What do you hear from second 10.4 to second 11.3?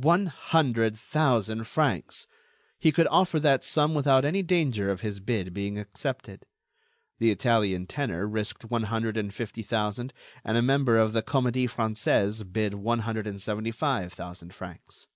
and a member of the